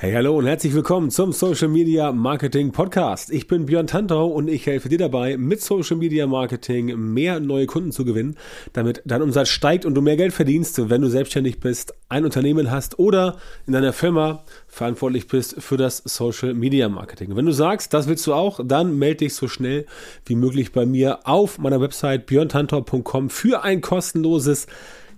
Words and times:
Hey, 0.00 0.12
hallo 0.12 0.38
und 0.38 0.46
herzlich 0.46 0.74
willkommen 0.74 1.10
zum 1.10 1.32
Social 1.32 1.66
Media 1.66 2.12
Marketing 2.12 2.70
Podcast. 2.70 3.32
Ich 3.32 3.48
bin 3.48 3.66
Björn 3.66 3.88
Tantau 3.88 4.28
und 4.28 4.46
ich 4.46 4.64
helfe 4.64 4.88
dir 4.88 4.96
dabei, 4.96 5.36
mit 5.36 5.60
Social 5.60 5.96
Media 5.96 6.28
Marketing 6.28 6.96
mehr 7.12 7.40
neue 7.40 7.66
Kunden 7.66 7.90
zu 7.90 8.04
gewinnen, 8.04 8.36
damit 8.72 9.02
dein 9.06 9.22
Umsatz 9.22 9.48
steigt 9.48 9.84
und 9.84 9.94
du 9.94 10.00
mehr 10.00 10.16
Geld 10.16 10.32
verdienst, 10.32 10.88
wenn 10.88 11.00
du 11.02 11.08
selbstständig 11.08 11.58
bist, 11.58 11.94
ein 12.08 12.24
Unternehmen 12.24 12.70
hast 12.70 13.00
oder 13.00 13.38
in 13.66 13.72
deiner 13.72 13.92
Firma 13.92 14.44
verantwortlich 14.68 15.26
bist 15.26 15.60
für 15.60 15.76
das 15.76 15.96
Social 16.04 16.54
Media 16.54 16.88
Marketing. 16.88 17.34
Wenn 17.34 17.46
du 17.46 17.52
sagst, 17.52 17.92
das 17.92 18.06
willst 18.06 18.24
du 18.28 18.34
auch, 18.34 18.60
dann 18.64 19.00
melde 19.00 19.24
dich 19.24 19.34
so 19.34 19.48
schnell 19.48 19.84
wie 20.26 20.36
möglich 20.36 20.70
bei 20.70 20.86
mir 20.86 21.26
auf 21.26 21.58
meiner 21.58 21.80
Website 21.80 22.26
björntantau.com 22.26 23.30
für 23.30 23.64
ein 23.64 23.80
kostenloses 23.80 24.68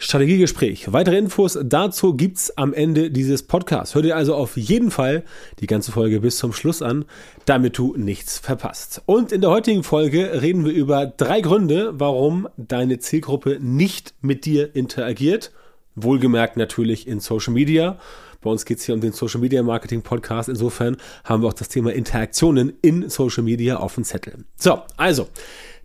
Strategiegespräch. 0.03 0.95
Weitere 0.95 1.19
Infos 1.19 1.59
dazu 1.62 2.14
gibt's 2.14 2.57
am 2.57 2.73
Ende 2.73 3.11
dieses 3.11 3.43
Podcasts. 3.43 3.95
Hör 3.95 4.01
dir 4.01 4.16
also 4.16 4.34
auf 4.34 4.57
jeden 4.57 4.91
Fall 4.91 5.25
die 5.61 5.66
ganze 5.66 5.93
Folge 5.93 6.21
bis 6.21 6.39
zum 6.39 6.55
Schluss 6.55 6.80
an, 6.80 7.05
damit 7.45 7.77
du 7.77 7.95
nichts 7.98 8.39
verpasst. 8.39 9.02
Und 9.05 9.30
in 9.30 9.42
der 9.42 9.51
heutigen 9.51 9.84
Folge 9.84 10.41
reden 10.41 10.65
wir 10.65 10.73
über 10.73 11.05
drei 11.05 11.42
Gründe, 11.42 11.92
warum 11.92 12.48
deine 12.56 12.98
Zielgruppe 12.98 13.59
nicht 13.61 14.15
mit 14.23 14.47
dir 14.47 14.75
interagiert. 14.75 15.52
Wohlgemerkt 15.97 16.56
natürlich 16.56 17.06
in 17.06 17.20
Social 17.20 17.53
Media. 17.53 17.98
Bei 18.41 18.48
uns 18.48 18.64
geht's 18.64 18.84
hier 18.84 18.95
um 18.95 19.03
den 19.03 19.12
Social 19.12 19.41
Media 19.41 19.62
Marketing 19.62 20.01
Podcast. 20.01 20.48
Insofern 20.48 20.97
haben 21.25 21.42
wir 21.42 21.48
auch 21.48 21.53
das 21.53 21.69
Thema 21.69 21.92
Interaktionen 21.92 22.73
in 22.80 23.11
Social 23.11 23.42
Media 23.42 23.77
auf 23.77 23.97
dem 23.97 24.05
Zettel. 24.05 24.47
So, 24.56 24.80
also, 24.97 25.28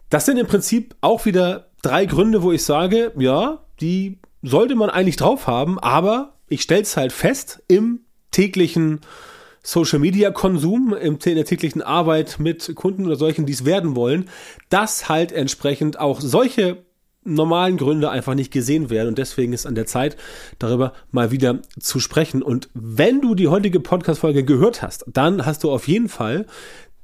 das 0.09 0.25
sind 0.25 0.37
im 0.37 0.47
Prinzip 0.47 0.95
auch 1.01 1.25
wieder 1.25 1.67
drei 1.85 2.05
Gründe, 2.05 2.41
wo 2.41 2.51
ich 2.51 2.63
sage, 2.63 3.11
ja, 3.17 3.63
die 3.79 4.19
sollte 4.41 4.75
man 4.75 4.89
eigentlich 4.89 5.17
drauf 5.17 5.47
haben, 5.47 5.79
aber 5.79 6.33
ich 6.47 6.61
stelle 6.61 6.81
es 6.81 6.97
halt 6.97 7.11
fest 7.11 7.63
im 7.67 8.01
täglichen 8.31 9.01
Social 9.61 9.99
Media 9.99 10.31
Konsum, 10.31 10.93
in 10.93 11.17
der 11.19 11.45
täglichen 11.45 11.81
Arbeit 11.81 12.39
mit 12.39 12.75
Kunden 12.75 13.05
oder 13.05 13.15
solchen, 13.15 13.45
die 13.45 13.53
es 13.53 13.65
werden 13.65 13.95
wollen, 13.95 14.29
dass 14.69 15.09
halt 15.09 15.31
entsprechend 15.31 15.99
auch 15.99 16.21
solche 16.21 16.85
normalen 17.23 17.77
Gründe 17.77 18.11
einfach 18.11 18.35
nicht 18.35 18.51
gesehen 18.51 18.91
werden 18.91 19.09
und 19.09 19.17
deswegen 19.17 19.53
ist 19.53 19.65
an 19.65 19.73
der 19.73 19.87
Zeit, 19.87 20.15
darüber 20.59 20.93
mal 21.09 21.31
wieder 21.31 21.59
zu 21.79 21.99
sprechen. 21.99 22.43
Und 22.43 22.69
wenn 22.75 23.19
du 23.21 23.33
die 23.33 23.47
heutige 23.47 23.79
Podcast-Folge 23.79 24.43
gehört 24.43 24.83
hast, 24.83 25.05
dann 25.07 25.45
hast 25.45 25.63
du 25.63 25.71
auf 25.71 25.87
jeden 25.87 26.09
Fall 26.09 26.45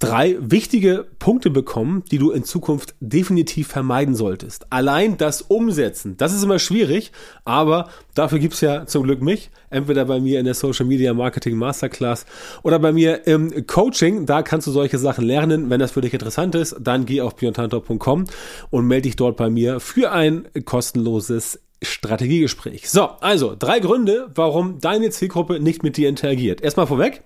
drei 0.01 0.35
wichtige 0.39 1.05
Punkte 1.19 1.51
bekommen, 1.51 2.03
die 2.11 2.17
du 2.17 2.31
in 2.31 2.43
Zukunft 2.43 2.95
definitiv 2.99 3.67
vermeiden 3.67 4.15
solltest. 4.15 4.65
Allein 4.71 5.17
das 5.17 5.43
Umsetzen, 5.43 6.17
das 6.17 6.33
ist 6.33 6.43
immer 6.43 6.57
schwierig, 6.57 7.11
aber 7.45 7.87
dafür 8.15 8.39
gibt's 8.39 8.61
ja 8.61 8.87
zum 8.87 9.03
Glück 9.03 9.21
mich, 9.21 9.51
entweder 9.69 10.05
bei 10.05 10.19
mir 10.19 10.39
in 10.39 10.45
der 10.45 10.55
Social 10.55 10.87
Media 10.87 11.13
Marketing 11.13 11.55
Masterclass 11.55 12.25
oder 12.63 12.79
bei 12.79 12.91
mir 12.91 13.27
im 13.27 13.67
Coaching, 13.67 14.25
da 14.25 14.41
kannst 14.41 14.65
du 14.65 14.71
solche 14.71 14.97
Sachen 14.97 15.23
lernen. 15.23 15.69
Wenn 15.69 15.79
das 15.79 15.91
für 15.91 16.01
dich 16.01 16.13
interessant 16.13 16.55
ist, 16.55 16.75
dann 16.79 17.05
geh 17.05 17.21
auf 17.21 17.35
björntantor.com 17.35 18.25
und 18.71 18.87
melde 18.87 19.03
dich 19.03 19.15
dort 19.15 19.37
bei 19.37 19.51
mir 19.51 19.79
für 19.79 20.11
ein 20.11 20.47
kostenloses 20.65 21.59
Strategiegespräch. 21.83 22.89
So, 22.89 23.09
also 23.21 23.55
drei 23.57 23.79
Gründe, 23.79 24.29
warum 24.33 24.79
deine 24.79 25.11
Zielgruppe 25.11 25.59
nicht 25.59 25.83
mit 25.83 25.97
dir 25.97 26.09
interagiert. 26.09 26.61
Erstmal 26.61 26.87
vorweg, 26.87 27.23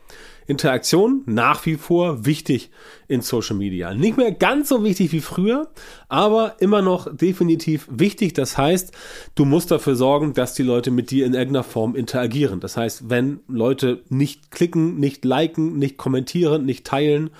Interaktion 0.47 1.23
nach 1.25 1.65
wie 1.65 1.75
vor 1.75 2.25
wichtig 2.25 2.69
in 3.07 3.21
Social 3.21 3.55
Media. 3.55 3.93
Nicht 3.93 4.17
mehr 4.17 4.31
ganz 4.31 4.69
so 4.69 4.83
wichtig 4.83 5.11
wie 5.11 5.21
früher, 5.21 5.69
aber 6.07 6.55
immer 6.59 6.81
noch 6.81 7.15
definitiv 7.15 7.87
wichtig. 7.89 8.33
Das 8.33 8.57
heißt, 8.57 8.93
du 9.35 9.45
musst 9.45 9.71
dafür 9.71 9.95
sorgen, 9.95 10.33
dass 10.33 10.53
die 10.53 10.63
Leute 10.63 10.91
mit 10.91 11.11
dir 11.11 11.25
in 11.25 11.33
irgendeiner 11.33 11.63
Form 11.63 11.95
interagieren. 11.95 12.59
Das 12.59 12.77
heißt, 12.77 13.09
wenn 13.09 13.39
Leute 13.47 14.03
nicht 14.09 14.51
klicken, 14.51 14.99
nicht 14.99 15.25
liken, 15.25 15.77
nicht 15.77 15.97
kommentieren, 15.97 16.65
nicht 16.65 16.85
teilen, 16.85 17.31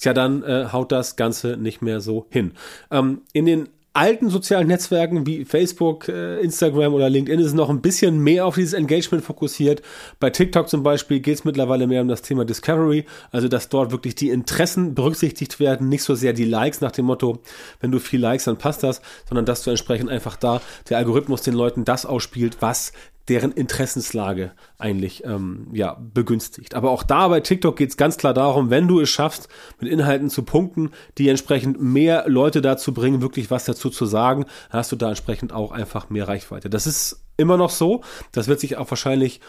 ja, 0.00 0.12
dann 0.12 0.42
äh, 0.42 0.68
haut 0.72 0.92
das 0.92 1.16
Ganze 1.16 1.56
nicht 1.56 1.82
mehr 1.82 2.00
so 2.00 2.26
hin. 2.30 2.52
Ähm, 2.90 3.22
in 3.32 3.46
den 3.46 3.68
alten 3.94 4.30
sozialen 4.30 4.68
Netzwerken 4.68 5.26
wie 5.26 5.44
Facebook, 5.44 6.08
äh, 6.08 6.40
Instagram 6.40 6.94
oder 6.94 7.10
LinkedIn 7.10 7.40
ist 7.40 7.48
es 7.48 7.54
noch 7.54 7.68
ein 7.68 7.82
bisschen 7.82 8.18
mehr 8.18 8.46
auf 8.46 8.54
dieses 8.54 8.72
Engagement 8.72 9.22
fokussiert. 9.22 9.82
Bei 10.18 10.30
TikTok 10.30 10.68
zum 10.68 10.82
Beispiel 10.82 11.20
geht 11.20 11.34
es 11.34 11.44
mittlerweile 11.44 11.86
mehr 11.86 12.00
um 12.00 12.08
das 12.08 12.22
Thema 12.22 12.44
Discovery, 12.44 13.04
also 13.30 13.48
dass 13.48 13.68
dort 13.68 13.92
wirklich 13.92 14.14
die 14.14 14.30
Interessen 14.30 14.94
berücksichtigt 14.94 15.60
werden, 15.60 15.88
nicht 15.88 16.04
so 16.04 16.14
sehr 16.14 16.32
die 16.32 16.46
Likes 16.46 16.80
nach 16.80 16.92
dem 16.92 17.04
Motto, 17.04 17.40
wenn 17.80 17.90
du 17.90 17.98
viel 17.98 18.20
Likes, 18.20 18.44
dann 18.44 18.56
passt 18.56 18.82
das, 18.82 19.02
sondern 19.28 19.44
dass 19.44 19.62
du 19.62 19.70
entsprechend 19.70 20.08
einfach 20.08 20.36
da 20.36 20.62
der 20.88 20.96
Algorithmus 20.96 21.42
den 21.42 21.54
Leuten 21.54 21.84
das 21.84 22.06
ausspielt, 22.06 22.58
was 22.60 22.92
deren 23.28 23.52
Interessenslage 23.52 24.52
eigentlich 24.78 25.24
ähm, 25.24 25.68
ja, 25.72 25.96
begünstigt. 26.12 26.74
Aber 26.74 26.90
auch 26.90 27.02
da 27.02 27.28
bei 27.28 27.40
TikTok 27.40 27.76
geht 27.76 27.90
es 27.90 27.96
ganz 27.96 28.16
klar 28.16 28.34
darum, 28.34 28.70
wenn 28.70 28.88
du 28.88 29.00
es 29.00 29.10
schaffst, 29.10 29.48
mit 29.80 29.90
Inhalten 29.90 30.28
zu 30.28 30.42
punkten, 30.42 30.90
die 31.18 31.28
entsprechend 31.28 31.80
mehr 31.80 32.24
Leute 32.26 32.60
dazu 32.62 32.92
bringen, 32.92 33.22
wirklich 33.22 33.50
was 33.50 33.64
dazu 33.64 33.90
zu 33.90 34.06
sagen, 34.06 34.46
hast 34.70 34.90
du 34.92 34.96
da 34.96 35.08
entsprechend 35.10 35.52
auch 35.52 35.72
einfach 35.72 36.10
mehr 36.10 36.26
Reichweite. 36.26 36.68
Das 36.68 36.86
ist 36.86 37.24
immer 37.36 37.56
noch 37.56 37.70
so. 37.70 38.02
Das 38.32 38.48
wird 38.48 38.60
sich 38.60 38.76
auch 38.76 38.90
wahrscheinlich 38.90 39.40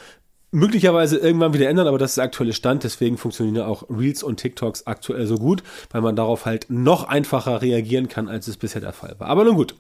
möglicherweise 0.54 1.18
irgendwann 1.18 1.54
wieder 1.54 1.68
ändern, 1.68 1.88
aber 1.88 1.98
das 1.98 2.12
ist 2.12 2.18
der 2.18 2.26
aktuelle 2.26 2.54
Stand. 2.54 2.84
Deswegen 2.84 3.18
funktionieren 3.18 3.66
auch 3.66 3.90
Reels 3.90 4.24
und 4.24 4.38
TikToks 4.38 4.88
aktuell 4.88 5.26
so 5.28 5.38
gut, 5.38 5.64
weil 5.92 6.02
man 6.02 6.16
darauf 6.16 6.46
halt 6.46 6.68
noch 6.70 7.08
einfacher 7.08 7.62
reagieren 7.62 8.08
kann, 8.08 8.30
als 8.30 8.48
es 8.48 8.58
bisher 8.58 8.82
der 8.82 8.94
Fall 8.94 9.16
war. 9.18 9.28
Aber 9.28 9.44
nun 9.44 9.56
gut, 9.56 9.76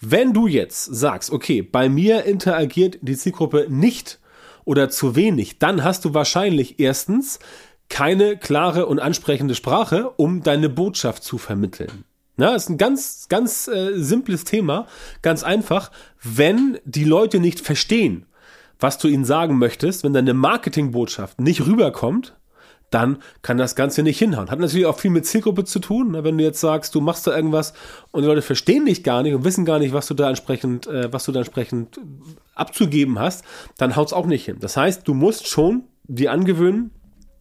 wenn 0.00 0.32
du 0.32 0.46
jetzt 0.46 0.84
sagst, 0.84 1.30
okay, 1.30 1.62
bei 1.62 1.88
mir 1.88 2.24
interagiert 2.24 2.98
die 3.00 3.16
Zielgruppe 3.16 3.66
nicht 3.68 4.18
oder 4.64 4.90
zu 4.90 5.16
wenig, 5.16 5.58
dann 5.58 5.82
hast 5.82 6.04
du 6.04 6.14
wahrscheinlich 6.14 6.78
erstens 6.78 7.38
keine 7.88 8.36
klare 8.36 8.86
und 8.86 9.00
ansprechende 9.00 9.54
Sprache, 9.54 10.10
um 10.10 10.42
deine 10.42 10.68
Botschaft 10.68 11.24
zu 11.24 11.38
vermitteln. 11.38 12.04
Ja, 12.36 12.54
ist 12.54 12.70
ein 12.70 12.78
ganz, 12.78 13.26
ganz 13.28 13.68
äh, 13.68 13.92
simples 13.96 14.44
Thema, 14.44 14.86
ganz 15.20 15.42
einfach. 15.42 15.90
Wenn 16.22 16.78
die 16.84 17.04
Leute 17.04 17.38
nicht 17.38 17.60
verstehen, 17.60 18.24
was 18.80 18.98
du 18.98 19.08
ihnen 19.08 19.24
sagen 19.24 19.58
möchtest, 19.58 20.04
wenn 20.04 20.12
deine 20.12 20.34
Marketingbotschaft 20.34 21.40
nicht 21.40 21.66
rüberkommt, 21.66 22.34
dann 22.90 23.18
kann 23.42 23.56
das 23.56 23.76
Ganze 23.76 24.02
nicht 24.02 24.18
hinhauen. 24.18 24.50
Hat 24.50 24.58
natürlich 24.58 24.86
auch 24.86 24.98
viel 24.98 25.10
mit 25.10 25.24
Zielgruppe 25.24 25.64
zu 25.64 25.78
tun. 25.78 26.10
Ne? 26.10 26.24
Wenn 26.24 26.36
du 26.36 26.44
jetzt 26.44 26.60
sagst, 26.60 26.94
du 26.94 27.00
machst 27.00 27.26
da 27.26 27.34
irgendwas 27.34 27.72
und 28.10 28.22
die 28.22 28.28
Leute 28.28 28.42
verstehen 28.42 28.86
dich 28.86 29.04
gar 29.04 29.22
nicht 29.22 29.34
und 29.34 29.44
wissen 29.44 29.64
gar 29.64 29.78
nicht, 29.78 29.92
was 29.92 30.06
du 30.06 30.14
da 30.14 30.28
entsprechend, 30.28 30.86
äh, 30.88 31.12
was 31.12 31.24
du 31.24 31.32
da 31.32 31.40
entsprechend 31.40 32.00
abzugeben 32.54 33.18
hast, 33.18 33.44
dann 33.78 33.94
haut's 33.94 34.12
auch 34.12 34.26
nicht 34.26 34.44
hin. 34.44 34.56
Das 34.60 34.76
heißt, 34.76 35.06
du 35.06 35.14
musst 35.14 35.46
schon 35.46 35.84
dir 36.04 36.32
angewöhnen, 36.32 36.90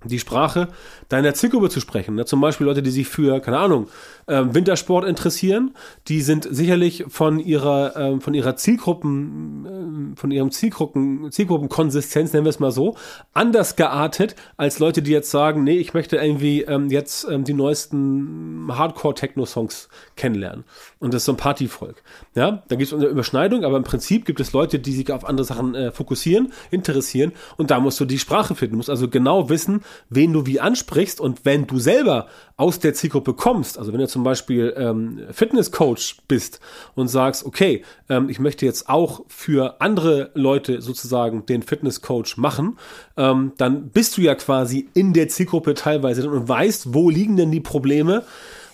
die 0.03 0.19
Sprache 0.19 0.69
deiner 1.09 1.33
Zielgruppe 1.33 1.69
zu 1.69 1.79
sprechen. 1.79 2.15
Ne? 2.15 2.25
Zum 2.25 2.39
Beispiel 2.41 2.65
Leute, 2.65 2.81
die 2.81 2.91
sich 2.91 3.07
für, 3.07 3.39
keine 3.39 3.57
Ahnung, 3.57 3.87
ähm, 4.27 4.53
Wintersport 4.53 5.05
interessieren, 5.05 5.75
die 6.07 6.21
sind 6.21 6.47
sicherlich 6.49 7.05
von 7.07 7.39
ihrer, 7.39 7.95
ähm, 7.95 8.21
von 8.21 8.33
ihrer 8.33 8.55
Zielgruppen, 8.55 9.65
ähm, 9.65 10.13
von 10.15 10.31
ihrem 10.31 10.51
Zielgruppen, 10.51 11.31
Zielgruppenkonsistenz, 11.31 12.31
nennen 12.31 12.45
wir 12.45 12.51
es 12.51 12.59
mal 12.59 12.71
so, 12.71 12.95
anders 13.33 13.75
geartet 13.75 14.35
als 14.55 14.79
Leute, 14.79 15.01
die 15.01 15.11
jetzt 15.11 15.31
sagen, 15.31 15.63
nee, 15.63 15.77
ich 15.77 15.93
möchte 15.93 16.17
irgendwie 16.17 16.61
ähm, 16.61 16.89
jetzt 16.89 17.27
ähm, 17.29 17.43
die 17.43 17.53
neuesten 17.53 18.67
Hardcore-Techno-Songs 18.69 19.89
kennenlernen. 20.15 20.63
Und 20.99 21.13
das 21.13 21.23
ist 21.23 21.25
so 21.25 21.33
ein 21.33 21.37
Partyvolk. 21.37 22.03
Ja, 22.35 22.63
da 22.67 22.75
gibt 22.75 22.91
es 22.91 22.93
eine 22.93 23.07
Überschneidung, 23.07 23.63
aber 23.63 23.77
im 23.77 23.83
Prinzip 23.83 24.25
gibt 24.25 24.39
es 24.39 24.53
Leute, 24.53 24.79
die 24.79 24.93
sich 24.93 25.11
auf 25.11 25.25
andere 25.25 25.45
Sachen 25.45 25.75
äh, 25.75 25.91
fokussieren, 25.91 26.53
interessieren 26.71 27.33
und 27.57 27.71
da 27.71 27.79
musst 27.79 27.99
du 27.99 28.05
die 28.05 28.19
Sprache 28.19 28.55
finden. 28.55 28.73
Du 28.73 28.77
musst 28.77 28.89
also 28.89 29.07
genau 29.07 29.49
wissen, 29.49 29.81
wen 30.09 30.33
du 30.33 30.45
wie 30.45 30.59
ansprichst 30.59 31.19
und 31.19 31.45
wenn 31.45 31.67
du 31.67 31.79
selber 31.79 32.27
aus 32.57 32.79
der 32.79 32.93
Zielgruppe 32.93 33.33
kommst, 33.33 33.77
also 33.77 33.93
wenn 33.93 33.99
du 33.99 34.07
zum 34.07 34.23
Beispiel 34.23 34.73
ähm, 34.75 35.21
Fitnesscoach 35.31 36.17
bist 36.27 36.59
und 36.95 37.07
sagst, 37.07 37.45
okay, 37.45 37.83
ähm, 38.09 38.29
ich 38.29 38.39
möchte 38.39 38.65
jetzt 38.65 38.89
auch 38.89 39.21
für 39.27 39.81
andere 39.81 40.31
Leute 40.33 40.81
sozusagen 40.81 41.45
den 41.45 41.63
Fitnesscoach 41.63 42.37
machen, 42.37 42.77
ähm, 43.17 43.53
dann 43.57 43.89
bist 43.89 44.17
du 44.17 44.21
ja 44.21 44.35
quasi 44.35 44.89
in 44.93 45.13
der 45.13 45.29
Zielgruppe 45.29 45.73
teilweise 45.73 46.29
und 46.29 46.47
weißt, 46.47 46.93
wo 46.93 47.09
liegen 47.09 47.37
denn 47.37 47.51
die 47.51 47.61
Probleme, 47.61 48.23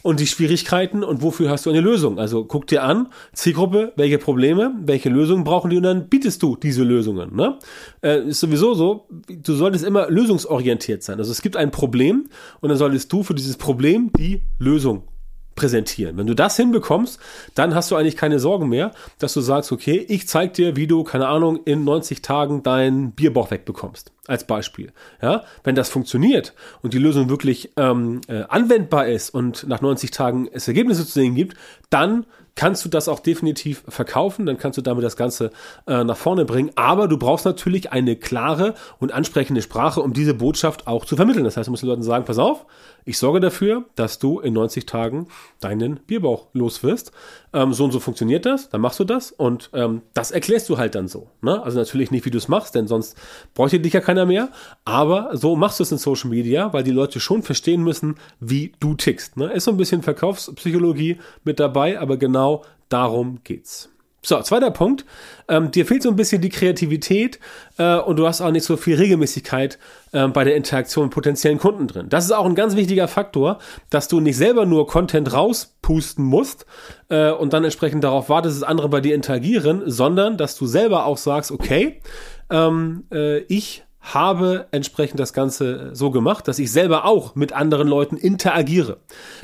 und 0.06 0.20
die 0.20 0.28
Schwierigkeiten 0.28 1.04
und 1.04 1.24
wofür 1.24 1.50
hast 1.50 1.66
du 1.66 1.72
eine 1.72 1.82
Lösung. 1.82 2.20
Also 2.20 2.46
guck 2.46 2.68
dir 2.68 2.84
an, 2.84 3.08
Zielgruppe, 3.34 3.92
welche 3.96 4.20
Probleme, 4.20 4.72
welche 4.84 5.10
Lösungen 5.10 5.44
brauchen 5.44 5.72
die 5.72 5.78
und 5.78 5.84
dann 5.84 6.10
bietest 6.10 6.44
du 6.44 6.56
diese 6.56 6.84
Lösungen. 6.84 7.36
Ne? 7.36 7.58
Äh, 8.04 8.28
ist 8.28 8.40
sowieso 8.40 8.76
so, 8.76 9.08
du 9.28 9.54
solltest 9.56 9.84
immer 9.84 10.08
lösungsorientiert 10.12 11.02
sein. 11.02 11.18
Also 11.18 11.32
es 11.32 11.42
gibt 11.42 11.58
ein 11.58 11.72
Problem 11.72 12.30
und 12.62 12.70
dann 12.70 12.78
solltest 12.78 13.12
du 13.12 13.24
für 13.24 13.34
dieses 13.34 13.58
Problem 13.58 14.12
die 14.16 14.44
Lösung 14.60 15.08
präsentieren. 15.56 16.18
Wenn 16.18 16.28
du 16.28 16.36
das 16.36 16.56
hinbekommst, 16.56 17.20
dann 17.56 17.74
hast 17.74 17.90
du 17.90 17.96
eigentlich 17.96 18.16
keine 18.16 18.38
Sorgen 18.38 18.70
mehr, 18.70 18.92
dass 19.18 19.34
du 19.34 19.42
sagst, 19.42 19.72
okay, 19.72 20.06
ich 20.08 20.28
zeig 20.28 20.54
dir, 20.54 20.76
wie 20.76 20.86
du, 20.86 21.04
keine 21.04 21.30
Ahnung, 21.30 21.62
in 21.66 21.84
90 21.84 22.22
Tagen 22.22 22.62
deinen 22.62 23.14
Bierbauch 23.14 23.50
wegbekommst. 23.50 24.12
Als 24.28 24.48
Beispiel. 24.48 24.92
Ja, 25.22 25.44
wenn 25.64 25.76
das 25.76 25.90
funktioniert 25.90 26.54
und 26.82 26.94
die 26.94 27.00
Lösung 27.00 27.30
wirklich 27.30 27.72
ähm, 27.78 28.22
äh, 28.28 28.44
anwendbar 28.50 29.08
ist 29.08 29.30
und 29.30 29.68
nach 29.68 29.82
90 29.82 30.12
Tagen 30.12 30.50
es 30.52 30.68
Ergebnisse 30.68 31.06
zu 31.06 31.12
sehen 31.12 31.36
gibt, 31.36 31.56
dann 31.90 32.26
kannst 32.56 32.86
du 32.86 32.90
das 32.90 33.08
auch 33.08 33.20
definitiv 33.20 33.84
verkaufen, 33.88 34.46
dann 34.46 34.58
kannst 34.58 34.78
du 34.78 34.82
damit 34.82 35.04
das 35.04 35.18
Ganze 35.18 35.52
äh, 35.88 36.04
nach 36.04 36.18
vorne 36.18 36.46
bringen. 36.46 36.72
Aber 36.76 37.08
du 37.08 37.18
brauchst 37.18 37.46
natürlich 37.46 37.92
eine 37.92 38.16
klare 38.16 38.76
und 39.00 39.12
ansprechende 39.12 39.62
Sprache, 39.62 40.02
um 40.02 40.14
diese 40.14 40.34
Botschaft 40.34 40.88
auch 40.88 41.06
zu 41.06 41.16
vermitteln. 41.16 41.44
Das 41.44 41.58
heißt, 41.58 41.68
du 41.68 41.72
musst 41.72 41.84
den 41.84 41.90
Leuten 41.90 42.04
sagen, 42.04 42.26
pass 42.26 42.40
auf, 42.40 42.66
ich 43.04 43.18
sorge 43.18 43.40
dafür, 43.40 43.86
dass 43.96 44.20
du 44.20 44.40
in 44.40 44.54
90 44.54 44.86
Tagen 44.86 45.28
deinen 45.60 45.98
Bierbauch 45.98 46.48
los 46.54 46.82
wirst. 46.82 47.12
Ähm, 47.54 47.74
so 47.74 47.84
und 47.84 47.92
so 47.92 48.00
funktioniert 48.00 48.46
das, 48.46 48.70
dann 48.70 48.82
machst 48.82 49.00
du 49.00 49.04
das 49.04 49.32
und 49.32 49.70
ähm, 49.74 50.02
das 50.14 50.32
erklärst 50.32 50.70
du 50.70 50.78
halt 50.78 50.96
dann 50.96 51.08
so. 51.08 51.28
Ne? 51.42 51.62
Also 51.62 51.78
natürlich 51.78 52.10
nicht, 52.10 52.26
wie 52.26 52.32
du 52.32 52.38
es 52.38 52.48
machst, 52.48 52.74
denn 52.74 52.88
sonst 52.88 53.18
bräuchte 53.54 53.80
dich 53.80 53.94
ja 53.94 54.02
keiner 54.02 54.15
mehr. 54.24 54.50
Aber 54.86 55.36
so 55.36 55.58
machst 55.58 55.80
du 55.80 55.84
es 55.84 55.92
in 55.92 55.98
Social 55.98 56.30
Media, 56.30 56.72
weil 56.72 56.84
die 56.84 56.92
Leute 56.92 57.20
schon 57.20 57.44
verstehen 57.44 57.84
müssen, 57.84 58.16
wie 58.40 58.72
du 58.80 58.94
tickst. 58.94 59.36
Ne? 59.36 59.52
Ist 59.52 59.66
so 59.66 59.72
ein 59.72 59.78
bisschen 59.78 60.04
Verkaufspsychologie 60.04 61.18
mit 61.44 61.60
dabei, 61.60 62.00
aber 62.00 62.16
genau 62.16 62.64
darum 62.88 63.40
geht's. 63.44 63.90
So, 64.26 64.42
zweiter 64.42 64.72
Punkt. 64.72 65.06
Ähm, 65.48 65.70
dir 65.70 65.86
fehlt 65.86 66.02
so 66.02 66.10
ein 66.10 66.16
bisschen 66.16 66.42
die 66.42 66.50
Kreativität 66.50 67.40
äh, 67.78 67.98
und 67.98 68.18
du 68.18 68.26
hast 68.26 68.42
auch 68.42 68.50
nicht 68.50 68.64
so 68.64 68.76
viel 68.76 68.96
Regelmäßigkeit 68.96 69.78
äh, 70.14 70.28
bei 70.28 70.44
der 70.44 70.56
Interaktion 70.56 71.06
mit 71.06 71.14
potenziellen 71.14 71.60
Kunden 71.60 71.88
drin. 71.88 72.10
Das 72.10 72.26
ist 72.26 72.32
auch 72.32 72.48
ein 72.48 72.56
ganz 72.56 72.76
wichtiger 72.76 73.08
Faktor, 73.08 73.60
dass 73.92 74.08
du 74.08 74.20
nicht 74.20 74.36
selber 74.36 74.66
nur 74.66 74.88
Content 74.88 75.32
rauspusten 75.32 76.26
musst 76.26 76.66
äh, 77.10 77.30
und 77.30 77.54
dann 77.54 77.64
entsprechend 77.64 78.04
darauf 78.04 78.28
wartest, 78.28 78.62
dass 78.62 78.68
andere 78.68 78.90
bei 78.90 79.00
dir 79.00 79.14
interagieren, 79.14 79.84
sondern 79.86 80.38
dass 80.38 80.58
du 80.58 80.66
selber 80.66 81.06
auch 81.06 81.18
sagst, 81.18 81.52
okay, 81.52 82.02
ähm, 82.50 83.04
äh, 83.12 83.42
ich 83.42 83.85
habe 84.14 84.68
entsprechend 84.72 85.20
das 85.20 85.34
Ganze 85.34 85.90
so 85.94 86.12
gemacht, 86.12 86.48
dass 86.48 86.60
ich 86.60 86.72
selber 86.72 87.06
auch 87.06 87.36
mit 87.36 87.54
anderen 87.54 87.88
Leuten 87.88 88.18
interagiere. 88.18 88.98